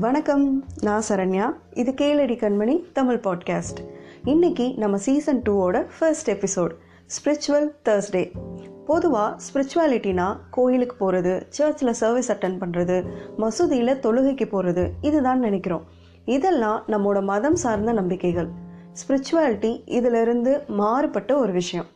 [0.00, 1.54] வணக்கம் நான் சரண்யா.
[1.72, 3.78] இது கேளடி கண்மணி தமிழ் பாட்காஸ்ட்
[4.24, 6.70] இன்னைக்கு நம்ம சீசன் டூவோட ஃபர்ஸ்ட் எபிசோட்
[7.06, 8.30] ஸ்பிரிச்சுவல் தேர்ஸ்டே
[8.86, 13.04] பொதுவாக ஸ்பிரிச்சுவாலிட்டினா கோயிலுக்கு போகிறது சர்ச்சில் சர்வீஸ் அட்டன் பண்ணுறது
[13.38, 15.84] மசூதியில் தொழுகைக்கு போகிறது இதுதான் நினைக்கிறோம்.
[16.24, 18.48] இதெல்லாம் நம்மளோட மதம் சார்ந்த நம்பிக்கைகள்.
[18.92, 21.86] ஸ்பிரிச்சுவாலிட்டி இதிலிருந்து மாறுபட்ட ஒரு விஷயம்.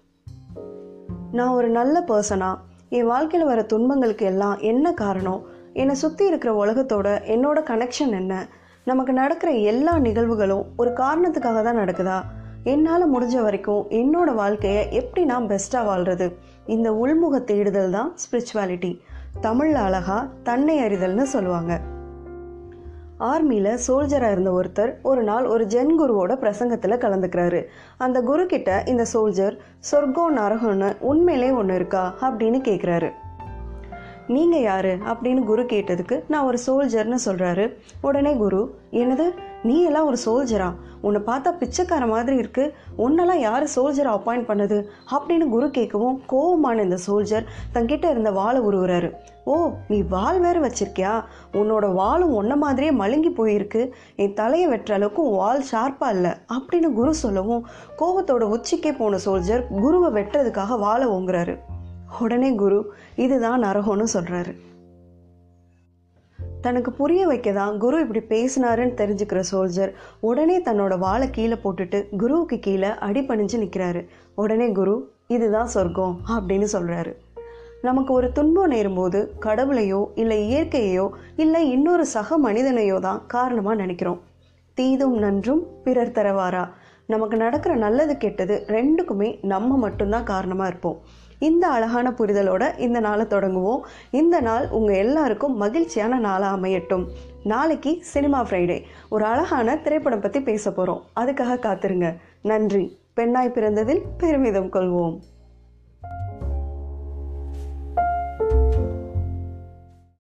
[1.33, 2.59] நான் ஒரு நல்ல பர்சனாக
[2.89, 8.47] என் வாழ்க்கையில் வர துன்பங்களுக்கு எல்லாம் என்ன காரணம் என்னை சுற்றி இருக்கிற உலகத்தோட என்னோட கனெக்ஷன் என்ன?
[8.85, 12.23] நமக்கு நடக்கிற எல்லா நிகழ்வுகளும் ஒரு காரணத்துக்காக தான் நடக்குதா?
[12.65, 16.37] என்னால் முடிஞ்ச வரைக்கும் என்னோட வாழ்க்கையை எப்படி நான் பெஸ்ட்டாக வாழ்கிறது
[16.67, 19.01] இந்த உள்முக தேடுதல் தான் ஸ்பிரிச்சுவாலிட்டி
[19.41, 21.81] தமிழில் அழகா தன்னை அறிதல்னு சொல்லுவாங்க.
[23.19, 27.65] ஆர்மியில் சோல்ஜராக இருந்த ஒருத்தர் ஒரு நாள் ஒரு ஜென் குருவோட பிரசங்கத்தில் கலந்துக்கிறாரு.
[27.99, 32.15] அந்த குரு கிட்ட இந்த சோல்ஜர் சொர்க்கம் நரகம்னு உண்மையிலே ஒன்று இருக்கா?
[32.21, 33.11] அப்படின்னு கேட்குறாரு
[34.29, 39.35] நீங்கள் யார் அப்படின்னு குரு கேட்டதுக்கு நான் ஒரு சோல்ஜர்னு சொல்கிறாரு உடனே குரு என்னது?
[39.63, 42.75] நீ எல்லாம் ஒரு சோல்ஜரா உன்னை பார்த்தா பிச்சைக்கார மாதிரி இருக்கு.
[42.99, 44.85] உன்னெல்லாம் யார் சோல்ஜரை அப்பாயிண்ட் பண்ணது?
[45.13, 49.13] அப்படின்னு குரு கேட்கவும் கோவமான இந்த சோல்ஜர் தங்கிட்ட இருந்த வாழை உருவுறாரு.
[49.45, 51.23] ஓ நீ வால் வேறு வச்சிருக்கியா?
[51.53, 53.91] உன்னோட வாளும் ஒன்ன மாதிரியே மழுங்கி போயிருக்கு.
[54.17, 57.67] என் தலையை வெட்டுற அளவுக்கு வால் ஷார்ப்பாக இல்லை அப்படின்னு குரு சொல்லவும்
[57.99, 61.59] கோபத்தோட உச்சிக்கே போன சோல்ஜர் குருவை வெட்டுறதுக்காக வாழை ஓங்குறாரு.
[62.21, 64.53] உடனே குரு இதுதான் நரகம்னு சொல்கிறாரு
[66.61, 72.59] தனக்கு புரிய வைக்க தான் குரு இப்படி பேசினாருன்னு தெரிஞ்சுக்கிற சோல்ஜர் உடனே தன்னோட வாழை கீழே போட்டுட்டு குருவுக்கு
[72.59, 77.15] கீழே அடிபணிஞ்சு நிற்கிறாரு உடனே குரு இதுதான் சொர்க்கம் அப்படின்னு சொல்கிறாரு
[77.83, 84.21] நமக்கு ஒரு துன்பம் நேரும்போது கடவுளையோ இல்லை இயற்கையையோ இல்லை இன்னொரு சக மனிதனையோ தான் காரணமாக நினைக்கிறோம்.
[84.75, 86.69] தீதும் நன்றும் பிறர் தரவாரா?
[87.07, 91.01] நமக்கு நடக்கிற நல்லது கெட்டது ரெண்டுக்குமே நம்ம மட்டும்தான் காரணமாக இருப்போம்.
[91.49, 93.87] இந்த அழகான புரிதலோட இந்த நாளை தொடங்குவோம்.
[94.11, 97.05] இந்த நாள் உங்கள் எல்லாருக்கும் மகிழ்ச்சியான நாளாக அமையட்டும்.
[97.45, 98.83] நாளைக்கு சினிமா ஃப்ரைடே.
[99.09, 102.17] ஒரு அழகான திரைப்படம் பற்றி பேச போகிறோம் அதுக்காக காத்திருங்க.
[102.43, 102.99] நன்றி.
[103.15, 105.19] பெண்ணாய் பிறந்ததில் பெருமிதம் கொள்வோம்.